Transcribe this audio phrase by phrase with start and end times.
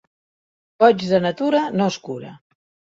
[0.85, 2.37] Boig de natura no es cura.